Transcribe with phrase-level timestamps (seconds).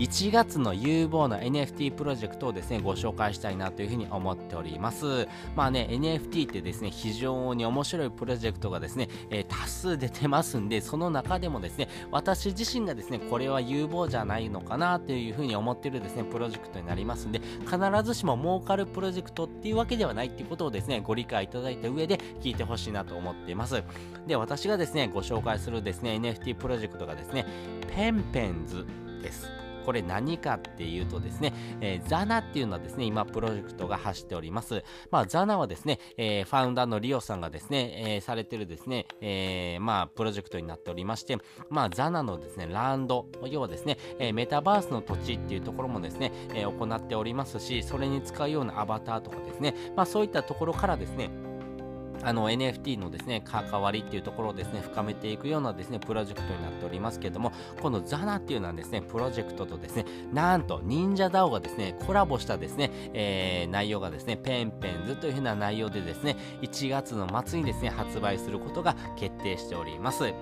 [0.00, 5.28] 1月の有望な NFT プロジェクトをですね、ご紹介したいなというふうに思っております。
[5.54, 23.82] まあね、NFT ってですね、非常に面白いプロジェクトがですね、えー、多数出てますんで、その中でもですね、私自身がですね、これは有望じゃないのかなというふうに思ってるですね、プロジェクトになりますんで、必ずしも儲かるプロジェクトっていうわけではないっていうことをですね、ご理解いただいた上で聞いてほしいなと思っています。
[24.26, 27.44] で、私がですね、ご紹介するですね、NFT プロジェクトがですね、
[27.94, 28.86] ペンペンズ
[29.22, 29.69] です。
[29.90, 34.84] これ何かっていうとですね、えー、ザナっていうのはですね、今プロジェクトが走っております。
[35.10, 41.38] まあ、ザナはですね、えー、ファウンダーのリオさんがですね、えー、されてるですね、えー、まあ、プロジェクトになっておりまして、
[41.70, 51.30] まあ、ザナのですね、ランド、要はですね、え、メタバースの土地っていうところもですね、え、行っておりますし、それに使うようなアバターとかですね、まあ、そういったところからですね、
[52.22, 70.32] あの NFT のですね、関わりっていうところをですね、深めていくようなですね、プロジェクトになっておりますけれども、このザナっていうのはですね、プロジェクトとですね、なんと忍者 DAO がですね、コラボしたですね、えー、内容がですね、ペンペンズというふうな内容でですね、1月の末にですね、発売することが決定しております。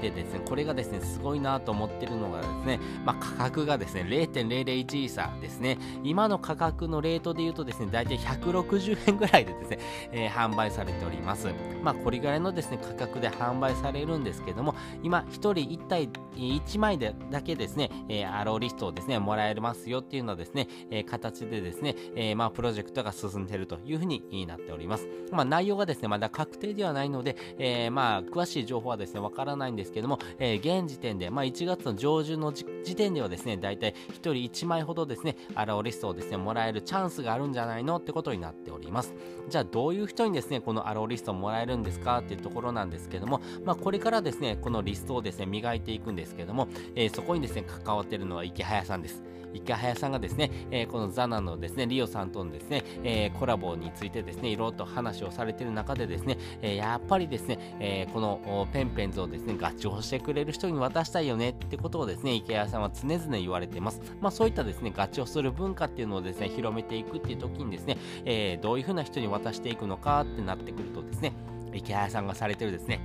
[0.00, 9.78] でですね、これがですね、すごいなと思ってるのがですね、まあ、価格がですね、0.001イーサですね、今の価格のレートで言うとですね、大体160円ぐらいでですね、
[10.12, 11.25] えー、販売されております。
[11.26, 11.48] ます。
[11.82, 25.08] まあ、これぐらいのですね、価格で販売されるんですけども、今、1人1体、1枚でだけですね、えー、アローリストをですね、もらえますよっていうのはですね、えー、形でですね、えー、まあ、プロジェクトが進んでいるというふうになっております。
[25.32, 32.64] まあ、内容がですね、まだ確定ではないので、えー、まあ、詳しい情報はですね、わからないんですけども、えー、現時点で、まあ、1月の上旬の時
[32.96, 39.14] 点ではですね、だいたい1人1枚ほどですね、アラオリストをですね、もらえるチャンスがあるんじゃないのってことになっております。
[39.48, 49.22] じゃあ、どういう人にですね、このアローリストリストもらえるんですかっていうところなんですけども、まあ、これからですね、このリストをですね、磨いていくんですけども、えー、そこにですね、関わってるのは池早さんです。
[49.54, 64.00] 池早さんがですね、えー、このザナのですね、リオさんとのですね、えー、コラボについてですね、いろいろと話をされている中でですね、えー、やっぱりですね、えこのペンペンズをですね、合致してくれる人に渡したいよねってことをですね、池谷さんは常々言われています。
[64.20, 71.32] まあそういったですね、合致をする文化っていうのをですね、広めていくっていう時にですね、えどういうふうな人に渡していくのかってなってくるとですね、
[71.72, 73.00] 池谷さんがされてるですね、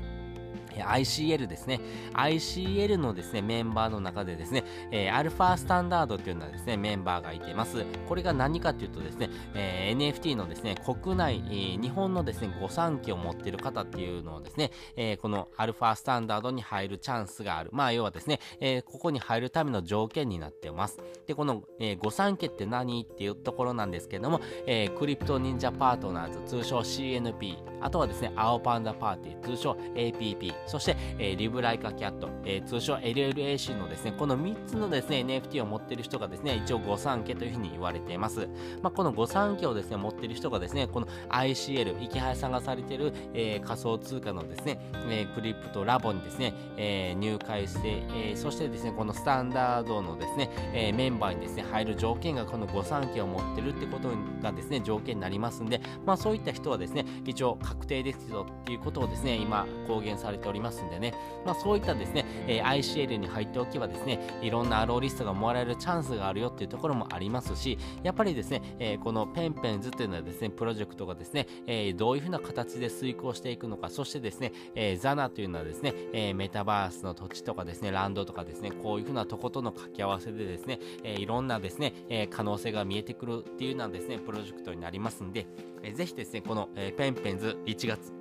[0.84, 1.80] ICL ですね。
[2.14, 7.86] ICL のですね、メンバーの中でですね、えー、アルファスタンダードというのはですね、メンバーがいてます。
[8.08, 17.70] これが何かというとですね、えー、NFT のですね、国内、えー、日本のですね、御三家を持っている方っていうのをですね、えー、このアルファスタンダードに入るチャンスがある。
[17.74, 20.98] まあ、要はですね、えー、ここに入るための条件になっています。
[21.28, 38.48] で、この、えー、御三家って何っていうところなんですけども、えー、クリプト忍者パートナーズ、通称 CNP、あとはですね、青パンダパーティー、通称 APP、そして、えー、リブライカキャット、えー、通称 LLAC のですね、この3つのですね、NFT を持っている人がですね、一応御三家というふうに言われています。
[38.82, 54.10] まあ、この御三家をですね、持っている人がですね、この ICL、池原さんがされている、えー、仮想通貨のですね、えー、クリプトラボにですね、えー、入会して、えー、そしてですね、このスタンダードのですね、えー、メンバーにですね、入る条件がこの御三家を持ってるってこと
[54.42, 61.14] がですね、条件になりますんで、まあそういった人はですね、一応確定ですよっていうことをですね、今公言されておりますますんで、ね、
[61.46, 85.48] まあ、そういったですね、えー、ICL に入っておけばですね、いろんなアローリストがもらえるチャンスがあるよっていうところもありますし、やっぱりですね、えー、このペンペンズというのはですね、プロジェクトがですね、えー、どういうふうな形で遂行していくのか、そしてですね、えザナというのはですね、えメタバースの土地とかですね、ランドとかですね、こういうふうなとことの掛け合わせでですね、えいろんなですね、え可能性が見えてくるっていうようなですね、プロジェクトになりますんで、
[85.84, 88.21] えー、ぜひですね、この、えペンペンズ1月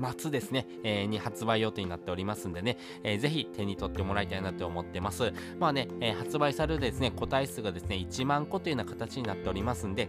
[0.00, 5.32] 末ですね、えー、に発売予定になっておりますんでね、えー、ぜひ手に取ってもらいたいなと思ってます。
[5.58, 10.08] まあね、えー、発売されるですね、個体数がですね、1万個というような形になっておりますんで、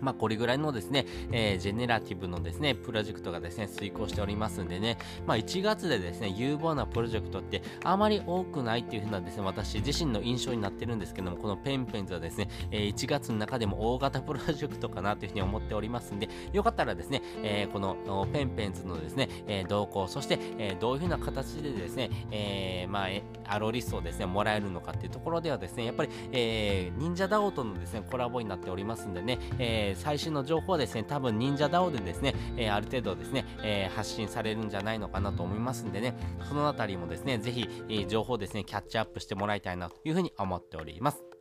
[0.00, 23.08] まあ、これぐらいのですね、えー、ジェネラティブのですね、プロジェクトがですね、遂行しておりますんでね、まあ、1月でですね、有望なプロジェクトってあまり多くないっていう風なですね、私自身の印象になってるんですけども、このペンペンズはですね、えー、1月の中でも大型プロジェクトかなという風に思っておりますんで、よかったらですね、えー、このペンペンズのですね、えー、動向、そして、え、どういう風な形でですね、え、まあ、
[23.48, 36.14] アロリストをですね、もらえるのかっていうところではですね、やっぱり、えー、忍者ダオとのですね、コラボになっておりますんでね、えー、最新の情報はですね、多分忍者ダオでですね、えー、ある程度ですね、えー、発信されるんじゃないのかなと思いますんでね、
[36.48, 41.33] そのあたりもですね、ぜひ、えー、情報ですね、キャッチアップしてもらいたいなというふうに思っております。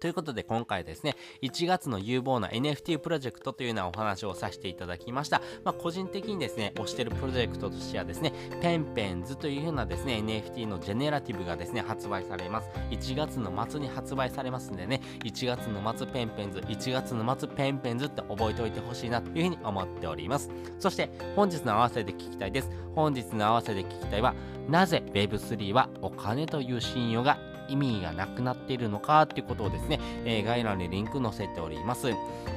[0.00, 5.42] ということで今回ですね、1月の有望な NFT プロジェクトというようなお話をさせていただきました。
[5.62, 8.32] まあ、個人的にですね、推してるプロジェクトとしてはですね、
[8.62, 12.70] ペンペンズというようなですね、NFT のジェネラティブがですね、発売されます。
[12.90, 20.50] 1月の末に発売されますんでね、1月の末ペンペンズ、1月の末ペンペンズって覚えておいてほしいなというふうに思っております。
[20.78, 22.70] そして本日の合わせで聞きたいです。
[22.94, 24.34] 本日の合わせで聞きたいは、
[24.66, 27.38] なぜ Web3 はお金という信用が
[27.70, 32.08] 意味がなくなっているのかっていうことをですね、えー、概要欄にリンク載せております。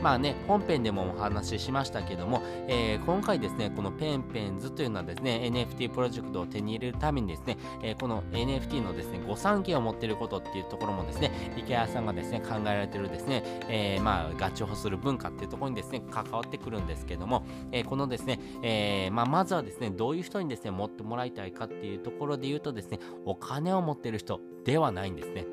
[0.01, 25.45] まあね、本編でもお話ししましたけども、えー、今回ですね、このペンペンズというのはですね、NFT プロジェクトを手に入れるためにですね、えー、この NFT のですね、御三家を持っていることっていうところもですね、池谷さんがですね、考えられてるですね、えー、まあ、ガチホする文化っていうところにですね、関わってくるんですけども、えー、このですね、えー、まあ、まずはですね、どういう人にですね、持ってもらいたいかっていうところで言うとですね、お金を持ってる人ではないないんですね。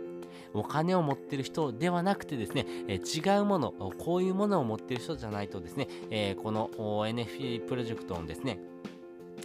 [0.53, 8.59] お金を持ってる人ではなくてですね、えー、違うもの、こういうものを持ってる人じゃないとですね、えー、この NFT プロジェクトのですね、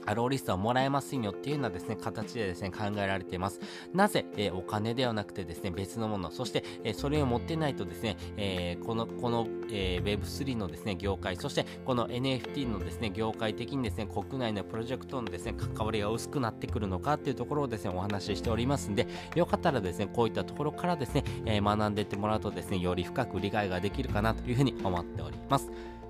[0.05, 3.59] アローリストはもらえますよっていうようなですね、形でですね、考えられています。
[3.93, 25.71] なぜ、えー、お金ではなくてですね、別のもの、そして、えー、それを持ってないとですね、えー、この、この、え Web3 のですね、業界、そしてこの NFT のですね、業界的にですね、国内のプロジェクトのですね、関わりが薄くなってくるのかっていうところをですね、お話ししておりますんで、よかったらですね、こういったところからですね、え学んでいってもらうとですね、より深く理解ができるかなというふうに思っております。